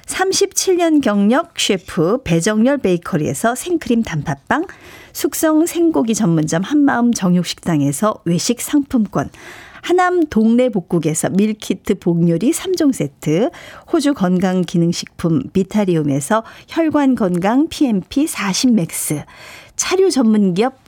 [0.08, 4.64] 37년 경력 셰프 배정열 베이커리에서 생크림 단팥빵,
[5.12, 9.30] 숙성 생고기 전문점 한마음 정육식당에서 외식 상품권,
[9.82, 13.50] 하남 동네 복국에서 밀키트 복요리 3종 세트,
[13.92, 19.22] 호주 건강기능식품 비타리움에서 혈관 건강 PMP 40 맥스,
[19.76, 20.87] 차류 전문기업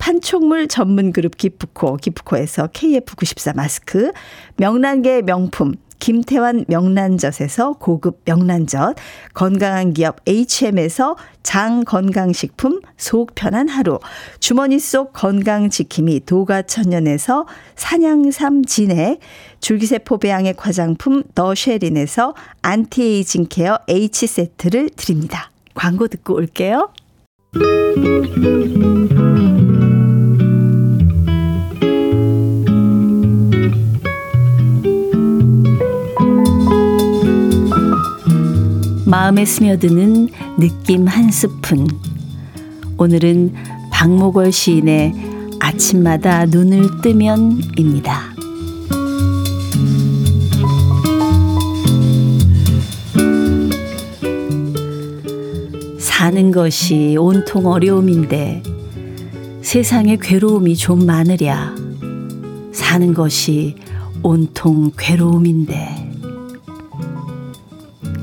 [0.00, 4.10] 판촉물 전문 그룹 기프코, 기프코에서 KF94 마스크,
[4.56, 8.96] 명란계 명품, 김태환 명란젓에서 고급 명란젓,
[9.34, 14.00] 건강한 기업 HM에서 장 건강식품 속 편한 하루,
[14.40, 19.20] 주머니 속 건강지킴이 도가천년에서 산양삼 진액,
[19.60, 25.50] 줄기세포 배양액 화장품 더쉐린에서 안티에이징 케어 H세트를 드립니다.
[25.74, 26.88] 광고 듣고 올게요.
[39.10, 41.88] 마음에 스며드는 느낌 한 스푼.
[42.96, 43.52] 오늘은
[43.90, 45.12] 박목월 시인의
[45.58, 48.32] 아침마다 눈을 뜨면입니다.
[55.98, 58.62] 사는 것이 온통 어려움인데
[59.60, 61.74] 세상에 괴로움이 좀 많으랴.
[62.72, 63.74] 사는 것이
[64.22, 66.09] 온통 괴로움인데.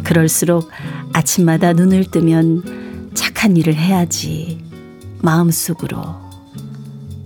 [0.07, 0.69] 그럴수록
[1.11, 4.63] 아침마다 눈을 뜨면 착한 일을 해야지.
[5.21, 6.01] 마음속으로.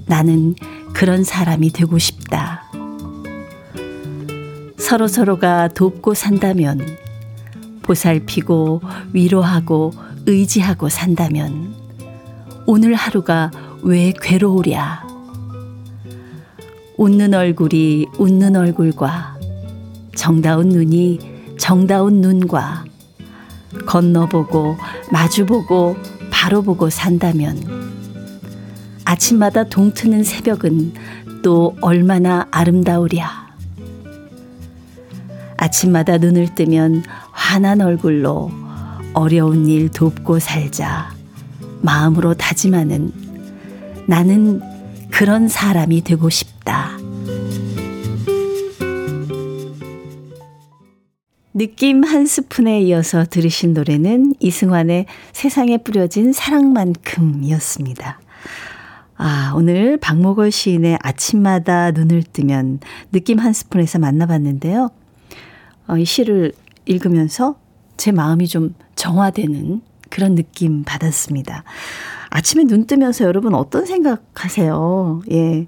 [0.08, 0.56] 나는
[0.92, 2.64] 그런 사람이 되고 싶다.
[4.80, 6.84] 서로서로가 돕고 산다면,
[7.84, 8.82] 보살피고
[9.14, 9.94] 위로하고
[10.26, 11.76] 의지하고 산다면,
[12.66, 13.52] 오늘 하루가
[13.84, 15.06] 왜 괴로우랴.
[16.98, 19.38] 웃는 얼굴이 웃는 얼굴과
[20.16, 21.31] 정다운 눈이
[21.62, 22.86] 정다운 눈과
[23.86, 24.78] 건너보고
[25.12, 25.96] 마주보고
[26.32, 27.56] 바로 보고 산다면
[29.06, 30.94] 아침마다 동트는 새벽은
[31.44, 33.52] 또 얼마나 아름다우랴.
[35.58, 38.50] 아침마다 눈을 뜨면 환한 얼굴로
[39.14, 41.12] 어려운 일 돕고 살자
[41.82, 43.14] 마음으로 다짐하는
[44.08, 44.62] 나는
[45.12, 47.01] 그런 사람이 되고 싶다.
[51.54, 58.20] 느낌 한 스푼에 이어서 들으신 노래는 이승환의 세상에 뿌려진 사랑만큼이었습니다.
[59.18, 62.80] 아, 오늘 박목월 시인의 아침마다 눈을 뜨면
[63.12, 64.90] 느낌 한 스푼에서 만나봤는데요.
[65.88, 66.54] 어, 이 시를
[66.86, 67.56] 읽으면서
[67.98, 71.64] 제 마음이 좀 정화되는 그런 느낌 받았습니다.
[72.30, 75.22] 아침에 눈 뜨면서 여러분 어떤 생각 하세요?
[75.32, 75.68] 예.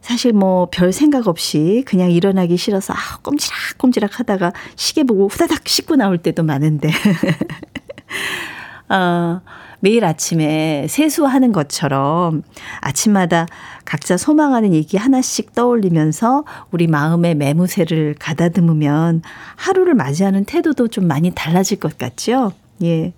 [0.00, 5.96] 사실 뭐 별 생각 없이 그냥 일어나기 싫어서 아, 꼼지락꼼지락 하다가 시계 보고 후다닥 씻고
[5.96, 6.90] 나올 때도 많은데.
[8.88, 9.40] 어,
[9.80, 12.42] 매일 아침에 세수하는 것처럼
[12.80, 13.46] 아침마다
[13.84, 19.22] 각자 소망하는 얘기 하나씩 떠올리면서 우리 마음의 매무새를 가다듬으면
[19.56, 22.52] 하루를 맞이하는 태도도 좀 많이 달라질 것 같죠?
[22.82, 23.12] 예.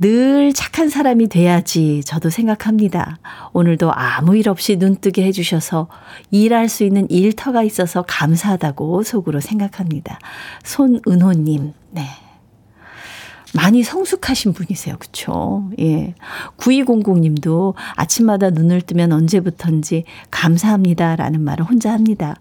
[0.00, 3.18] 늘 착한 사람이 돼야지 저도 생각합니다.
[3.52, 5.88] 오늘도 아무 일 없이 눈뜨게 해주셔서
[6.30, 10.18] 일할 수 있는 일터가 있어서 감사하다고 속으로 생각합니다.
[10.64, 12.06] 손은호님, 네.
[13.54, 14.96] 많이 성숙하신 분이세요.
[14.98, 15.70] 그쵸?
[15.78, 16.14] 예.
[16.56, 21.14] 9200 님도 아침마다 눈을 뜨면 언제부턴지 감사합니다.
[21.14, 22.36] 라는 말을 혼자 합니다.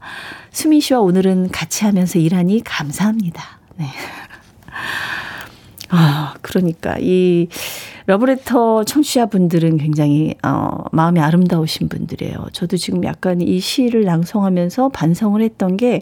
[0.52, 3.44] 수민 씨와 오늘은 같이 하면서 일하니 감사합니다.
[3.76, 3.86] 네.
[5.96, 7.48] 아, 그러니까 이
[8.08, 12.48] 러브레터 청취자분들은 굉장히 어 마음이 아름다우신 분들이에요.
[12.52, 16.02] 저도 지금 약간 이 시를 낭송하면서 반성을 했던 게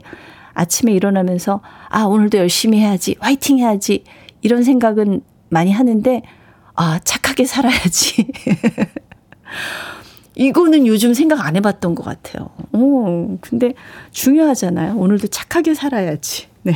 [0.53, 3.17] 아침에 일어나면서 아, 오늘도 열심히 해야지.
[3.19, 4.05] 화이팅 해야지.
[4.41, 6.21] 이런 생각은 많이 하는데
[6.75, 8.27] 아, 착하게 살아야지.
[10.35, 12.49] 이거는 요즘 생각 안 해봤던 것 같아요.
[12.71, 13.73] 오, 근데
[14.11, 14.95] 중요하잖아요.
[14.95, 16.47] 오늘도 착하게 살아야지.
[16.63, 16.73] 네.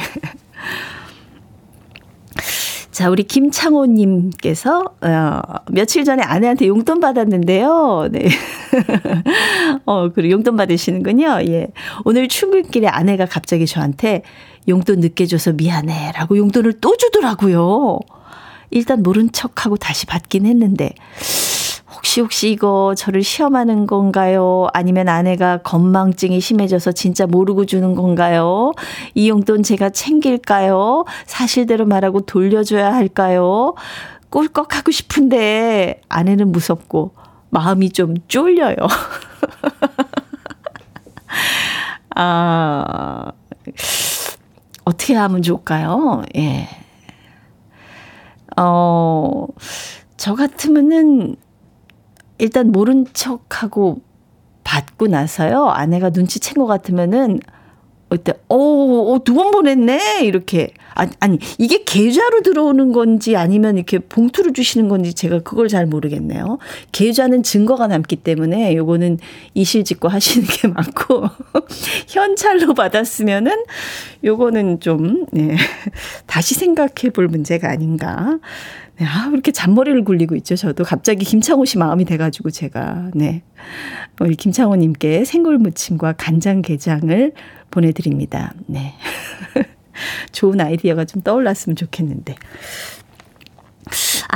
[2.96, 8.08] 자, 우리 김창호 님께서, 어, 며칠 전에 아내한테 용돈 받았는데요.
[8.10, 8.30] 네.
[9.86, 11.40] 어, 그리고 용돈 받으시는군요.
[11.50, 11.68] 예.
[12.06, 14.22] 오늘 출근길에 아내가 갑자기 저한테
[14.70, 16.14] 용돈 늦게 줘서 미안해.
[16.14, 18.00] 라고 용돈을 또 주더라고요.
[18.72, 20.94] 일단 모른 척하고 다시 받긴 했는데,
[21.96, 24.68] 혹시 혹시 이거 저를 시험하는 건가요?
[24.74, 28.74] 아니면 아내가 건망증이 심해져서 진짜 모르고 주는 건가요?
[29.14, 31.06] 이 용돈 제가 챙길까요?
[31.26, 33.76] 사실대로 말하고 돌려줘야 할까요?
[34.30, 37.14] 꿀꺽하고 싶은데 아내는 무섭고
[37.50, 38.76] 마음이 좀 쫄려요.
[42.18, 43.32] 아,
[44.84, 46.24] 어떻게 하면 좋을까요?
[46.36, 46.68] 예.
[48.58, 49.48] 어,
[50.18, 51.36] 저 같으면은
[52.38, 54.02] 일단 모른 척하고
[54.64, 55.66] 받고 나서요.
[55.70, 57.40] 아내가 눈치챈 것 같으면은
[58.10, 64.54] 그때 어, 두 번 보냈네 이렇게 아니, 아니 이게 계좌로 들어오는 건지 아니면 이렇게 봉투로
[64.54, 66.60] 주시는 건지 제가 그걸 잘 모르겠네요.
[66.92, 69.18] 계좌는 증거가 남기 때문에 요거는
[69.56, 71.24] 이실직고 하시는 게 맞고
[72.08, 73.52] 현찰로 받았으면은
[74.24, 75.56] 요거는 좀 네,
[76.28, 78.40] 다시 생각해 볼 문제가 아닌가.
[78.98, 80.56] 네, 아, 이렇게 잔머리를 굴리고 있죠.
[80.56, 83.44] 저도 갑자기 김창호 씨 마음이 돼가지고 제가, 네.
[84.20, 87.34] 우리 김창호님께 생굴무침과 간장게장을
[87.72, 88.54] 보내드립니다.
[88.68, 88.94] 네.
[90.32, 92.36] 좋은 아이디어가 좀 떠올랐으면 좋겠는데.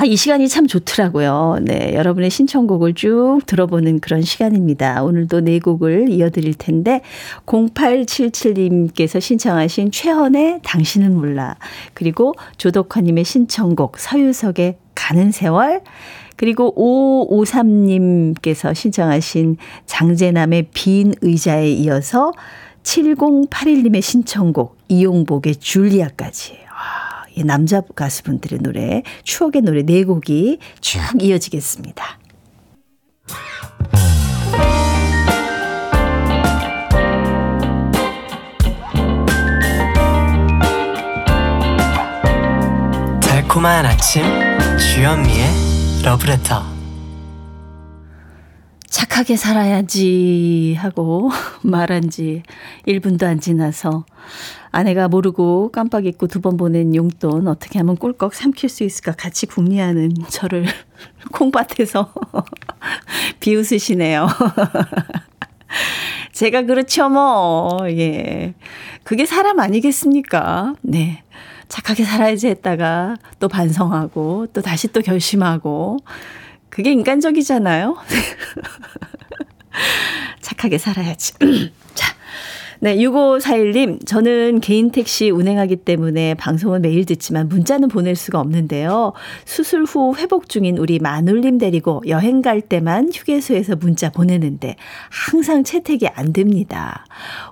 [0.02, 1.58] 아, 이 시간이 참 좋더라고요.
[1.62, 1.94] 네.
[1.94, 5.04] 여러분의 신청곡을 쭉 들어보는 그런 시간입니다.
[5.04, 7.02] 오늘도 네 곡을 이어드릴 텐데,
[7.46, 11.58] 0877님께서 신청하신 최헌의 당신은 몰라.
[11.94, 15.82] 그리고 조덕화님의 신청곡 서유석의 가는 세월.
[16.38, 16.74] 그리고
[17.44, 22.32] 5553님께서 신청하신 장재남의 빈 의자에 이어서
[22.84, 26.59] 7081님의 신청곡 이용복의 줄리아까지.
[27.40, 32.20] 이 남자 가수분들의 노래, 추억의 노래 네 곡이 쭉 이어지겠습니다.
[43.22, 44.24] 달콤한 아침
[44.78, 45.48] 주현미의
[46.04, 46.79] 러브레터
[48.90, 51.30] 착하게 살아야지 하고
[51.62, 52.42] 말한 지
[52.88, 54.06] 1분도 안 지나서
[54.72, 59.46] 아내가 모르고 깜빡 잊고 두 번 보낸 용돈 어떻게 하면 꿀꺽 삼킬 수 있을까 같이
[59.46, 60.66] 궁리하는 저를
[61.34, 62.12] 콩밭에서
[63.40, 64.28] 비웃으시네요.
[66.34, 67.78] 제가 그렇죠, 뭐.
[67.90, 68.54] 예.
[69.04, 70.74] 그게 사람 아니겠습니까?
[70.82, 71.24] 네.
[71.68, 75.98] 착하게 살아야지 했다가 또 반성하고 또 다시 또 결심하고
[76.80, 77.98] 그게 인간적이잖아요.
[80.40, 81.34] 착하게 살아야지.
[81.94, 82.16] 자.
[82.80, 89.12] 네, 6541님, 저는 개인 택시 운행하기 때문에 방송은 매일 듣지만 문자는 보낼 수가 없는데요.
[89.44, 94.78] 수술 후 회복 중인 우리 마눌님 데리고 여행 갈 때만 휴게소에서 문자 보내는데
[95.10, 97.06] 항상 채택이 안 됩니다.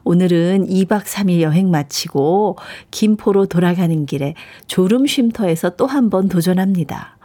[0.06, 2.56] 오늘은 2박 3일 여행 마치고
[2.92, 4.36] 김포로 돌아가는 길에
[4.68, 7.17] 졸음 쉼터에서 또 한 번 도전합니다.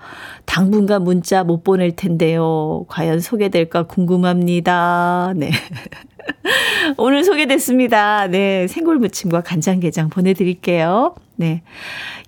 [0.45, 2.85] 당분간 문자 못 보낼 텐데요.
[2.89, 5.33] 과연 소개될까 궁금합니다.
[5.37, 5.51] 네.
[6.99, 8.29] 오늘 소개됐습니다.
[8.29, 8.67] 네.
[8.69, 11.15] 생굴무침과 간장게장 보내드릴게요.
[11.37, 11.63] 네.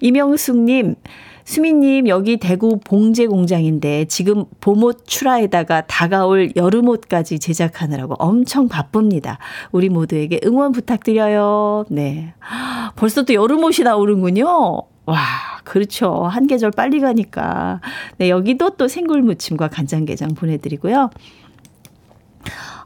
[0.00, 0.96] 이명숙님,
[1.44, 9.38] 수민님, 여기 대구 봉제 공장인데 지금 봄옷 출하에다가 다가올 여름옷까지 제작하느라고 엄청 바쁩니다.
[9.70, 11.84] 우리 모두에게 응원 부탁드려요.
[11.90, 12.32] 네.
[12.96, 14.93] 벌써 또 여름옷이 나오는군요.
[15.06, 15.18] 와,
[15.64, 16.24] 그렇죠.
[16.24, 17.80] 한 계절 빨리 가니까.
[18.18, 21.10] 네, 여기도 또 생굴무침과 간장게장 보내드리고요.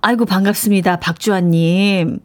[0.01, 0.99] 아이고, 반갑습니다.
[0.99, 2.21] 박주환님.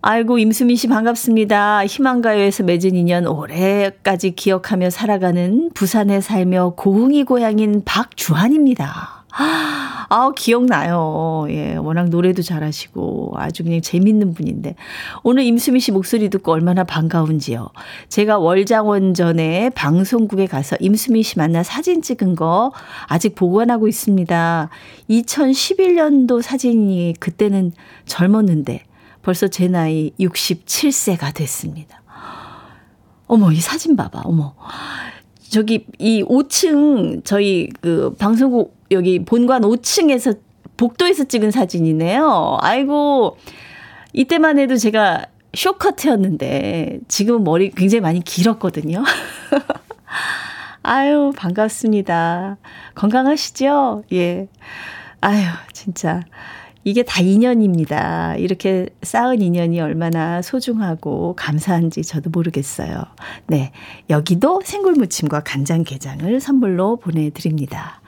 [0.00, 1.86] 아이고, 임수민 씨 반갑습니다.
[1.86, 9.21] 희망가요에서 맺은 인연 올해까지 기억하며 살아가는 부산에 살며 고흥이 고향인 박주환입니다.
[9.34, 11.46] 아, 기억나요.
[11.48, 14.74] 예, 워낙 노래도 잘하시고 아주 그냥 재밌는 분인데
[15.22, 17.68] 오늘 임수미 씨 목소리 듣고 얼마나 반가운지요.
[18.08, 22.72] 제가 월장원 전에 방송국에 가서 임수미 씨 만나 사진 찍은 거
[23.06, 24.68] 아직 보관하고 있습니다.
[25.08, 27.72] 2011년도 사진이 그때는
[28.04, 28.84] 젊었는데
[29.22, 32.02] 벌써 제 나이 67세가 됐습니다.
[33.26, 34.22] 어머, 이 사진 봐봐.
[34.24, 34.54] 어머.
[35.52, 40.38] 저기 이 5층 저희 그 방송국 여기 본관 5층에서
[40.78, 42.56] 복도에서 찍은 사진이네요.
[42.62, 43.36] 아이고
[44.14, 49.04] 이때만 해도 제가 쇼커트였는데 지금 머리 굉장히 많이 길었거든요.
[50.82, 52.56] 아유 반갑습니다.
[52.94, 54.04] 건강하시죠?
[54.14, 54.48] 예.
[55.20, 55.42] 아유
[55.74, 56.22] 진짜
[56.84, 58.36] 이게 다 인연입니다.
[58.36, 63.04] 이렇게 쌓은 인연이 얼마나 소중하고 감사한지 저도 모르겠어요.
[63.46, 63.72] 네.
[64.10, 68.00] 여기도 생굴무침과 간장게장을 선물로 보내드립니다.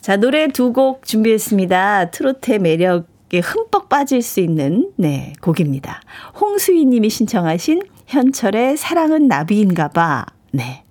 [0.00, 2.10] 자, 노래 두 곡 준비했습니다.
[2.10, 6.00] 트로트의 매력에 흠뻑 빠질 수 있는, 네, 곡입니다.
[6.40, 10.26] 홍수희 님이 신청하신 현철의 사랑은 나비인가 봐.
[10.50, 10.82] 네.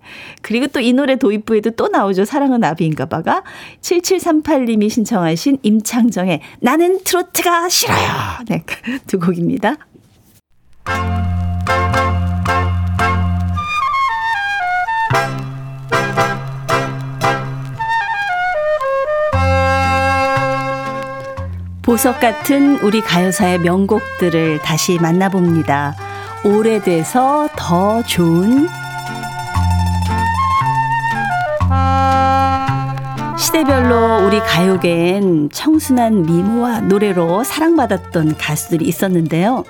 [0.42, 2.24] 그리고 또 이 노래 도입부에도 또 나오죠.
[2.24, 3.44] 사랑은 나비인가 봐가
[3.82, 8.08] 7738님이 신청하신 임창정의 나는 트로트가 싫어요.
[8.48, 8.64] 네.
[9.06, 9.76] 두 곡입니다.
[21.82, 25.96] 보석 같은 우리 가요사의 명곡들을 다시 만나봅니다.
[26.44, 28.68] 오래돼서 더 좋은
[33.48, 39.64] 시대별로 우리 가요계엔 청순한 미모와 노래로 사랑받았던 가수들이 있었는데요.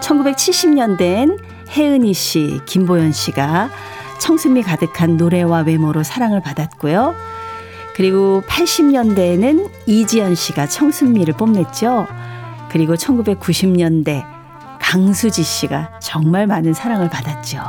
[0.00, 1.36] 1970년대엔
[1.68, 3.70] 혜은이 씨, 김보연 씨가
[4.20, 7.16] 청순미 가득한 노래와 외모로 사랑을 받았고요.
[7.96, 12.06] 그리고 80년대에는 이지연 씨가 청순미를 뽐냈죠.
[12.70, 14.24] 그리고 1990년대
[14.80, 17.64] 강수지 씨가 정말 많은 사랑을 받았죠.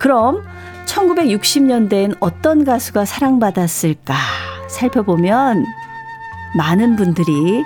[0.00, 0.42] 그럼
[0.90, 4.14] 1960년대엔 어떤 가수가 사랑받았을까
[4.68, 5.64] 살펴보면
[6.56, 7.62] 많은 분들이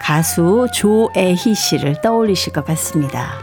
[0.00, 3.38] 가수 조애희 씨를 떠올리실 것 같습니다.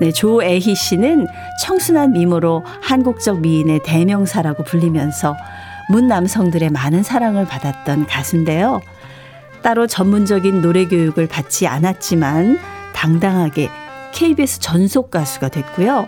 [0.00, 1.26] 네, 조애희 씨는
[1.60, 5.36] 청순한 미모로 한국적 미인의 대명사라고 불리면서
[5.90, 8.80] 문 남성들의 많은 사랑을 받았던 가수인데요.
[9.62, 12.58] 따로 전문적인 노래 교육을 받지 않았지만
[12.94, 13.68] 당당하게
[14.12, 16.06] KBS 전속 가수가 됐고요.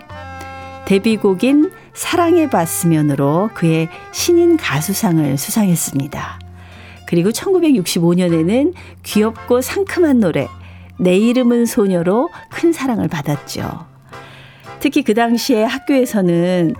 [0.85, 6.39] 데뷔곡인 사랑해 봤으면으로 그의 신인 가수상을 수상했습니다.
[7.07, 8.73] 그리고 1965년에는
[9.03, 10.47] 귀엽고 상큼한 노래
[10.97, 13.85] 내 이름은 소녀로 큰 사랑을 받았죠.
[14.79, 16.75] 특히 그 당시에 학교에서는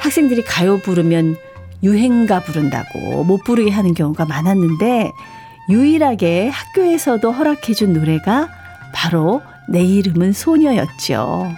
[0.00, 1.36] 학생들이 가요 부르면
[1.82, 5.10] 유행가 부른다고 못 부르게 하는 경우가 많았는데
[5.68, 8.48] 유일하게 학교에서도 허락해준 노래가
[8.92, 11.52] 바로 내 이름은 소녀였죠.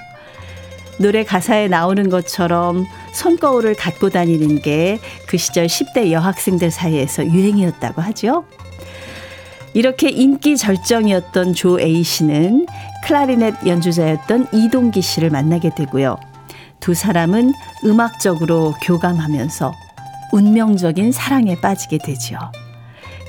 [1.03, 4.99] 노래 가사에 나오는 것처럼 손거울을 갖고 다니는 게
[5.33, 8.45] 그 시절 10대 여학생들 사이에서 유행이었다고 하죠.
[9.73, 12.67] 이렇게 인기 절정이었던 조 A 씨는
[13.05, 16.19] 클라리넷 연주자였던 이동기 씨를 만나게 되고요.
[16.81, 17.55] 두 사람은
[17.87, 19.73] 음악적으로 교감하면서
[20.33, 22.37] 운명적인 사랑에 빠지게 되죠.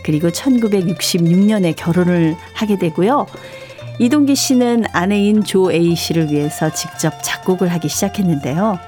[0.03, 3.25] 그리고 1966년에 결혼을 하게 되고요.
[3.99, 8.79] 이동기 씨는 아내인 조 A 씨를 위해서 직접 작곡을 하기 시작했는데요.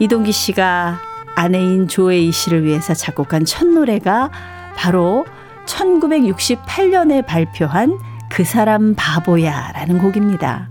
[0.00, 0.98] 이동기 씨가
[1.36, 4.30] 아내인 조 A 씨를 위해서 작곡한 첫 노래가
[4.74, 5.24] 바로
[5.66, 7.98] 1968년에 발표한
[8.28, 10.68] 그 사람 바보야 라는 곡입니다.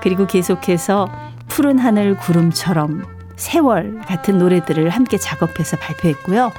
[0.00, 1.08] 그리고 계속해서
[1.48, 3.04] 푸른 하늘 구름처럼
[3.36, 6.52] 세월 같은 노래들을 함께 작업해서 발표했고요.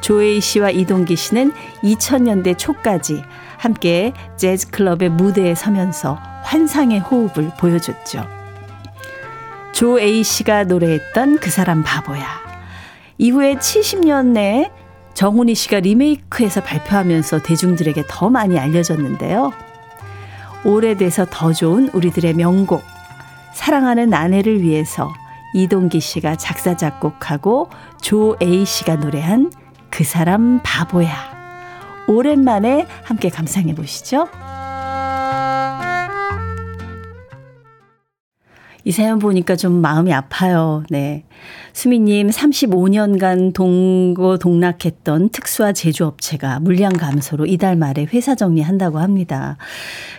[0.00, 1.52] 조에이 씨와 이동기 씨는
[1.82, 3.24] 2000년대 초까지
[3.64, 8.26] 함께 재즈 클럽의 무대에 서면서 환상의 호흡을 보여줬죠.
[9.72, 12.26] 조 A 씨가 노래했던 그 사람 바보야.
[13.16, 14.70] 이후에 70년에
[15.14, 19.52] 정훈이 씨가 리메이크해서 발표하면서 대중들에게 더 많이 알려졌는데요.
[20.64, 22.82] 오래돼서 더 좋은 우리들의 명곡.
[23.54, 25.10] 사랑하는 아내를 위해서
[25.54, 27.70] 이동기 씨가 작사, 작곡하고
[28.02, 29.52] 조 A 씨가 노래한
[29.90, 31.33] 그 사람 바보야.
[32.06, 34.28] 오랜만에 함께 감상해 보시죠.
[38.86, 40.82] 이 사연 보니까 좀 마음이 아파요.
[40.90, 41.24] 네.
[41.72, 49.56] 수미님 35년간 동고 동락했던 특수화 제조업체가 물량 감소로 이달 말에 회사 정리한다고 합니다.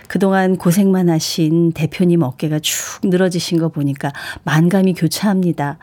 [0.08, 4.12] 그동안 고생만 하신 대표님 어깨가 축 늘어지신 거 보니까
[4.42, 5.78] 만감이 교차합니다.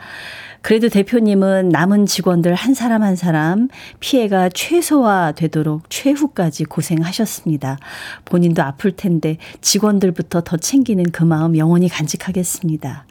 [0.64, 3.68] 그래도 대표님은 남은 직원들 한 사람 한 사람
[4.00, 7.78] 피해가 최소화되도록 최후까지 고생하셨습니다.
[8.24, 13.06] 본인도 아플 텐데 직원들부터 더 챙기는 그 마음 영원히 간직하겠습니다.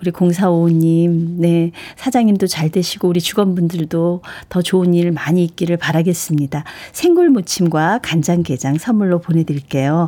[0.00, 1.72] 우리 0455님, 네.
[1.96, 6.64] 사장님도 잘 되시고 우리 직원분들도 더 좋은 일 많이 있기를 바라겠습니다.
[6.92, 10.06] 생굴무침과 간장게장 선물로 보내드릴게요.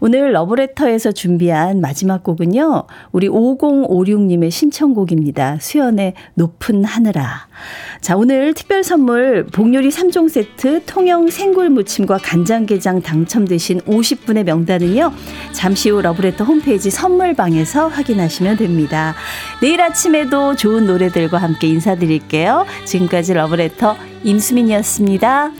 [0.00, 2.84] 오늘 러브레터에서 준비한 마지막 곡은요.
[3.12, 5.58] 우리 5056님의 신청곡입니다.
[5.60, 7.46] 수연의 높은 하늘아.
[8.00, 15.12] 자, 오늘 특별 선물 복요리 3종 세트 통영 생굴무침과 간장게장 당첨되신 50분의 명단은요.
[15.52, 19.14] 잠시 후 러브레터 홈페이지 선물방에서 확인하시면 됩니다.
[19.60, 22.66] 내일 아침에도 좋은 노래들과 함께 인사드릴게요.
[22.84, 25.50] 지금까지 러브레터 임수민이었습니다.